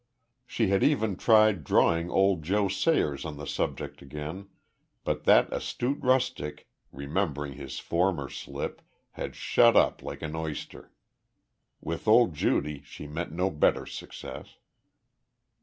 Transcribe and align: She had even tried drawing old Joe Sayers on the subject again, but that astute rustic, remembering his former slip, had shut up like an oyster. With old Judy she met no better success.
She 0.47 0.69
had 0.69 0.81
even 0.81 1.15
tried 1.15 1.63
drawing 1.63 2.09
old 2.09 2.41
Joe 2.41 2.67
Sayers 2.67 3.23
on 3.23 3.37
the 3.37 3.45
subject 3.45 4.01
again, 4.01 4.49
but 5.03 5.25
that 5.25 5.53
astute 5.53 5.99
rustic, 6.01 6.67
remembering 6.91 7.53
his 7.53 7.77
former 7.77 8.27
slip, 8.27 8.81
had 9.11 9.35
shut 9.35 9.77
up 9.77 10.01
like 10.01 10.23
an 10.23 10.35
oyster. 10.35 10.91
With 11.81 12.07
old 12.07 12.33
Judy 12.33 12.81
she 12.83 13.05
met 13.05 13.31
no 13.31 13.51
better 13.51 13.85
success. 13.85 14.55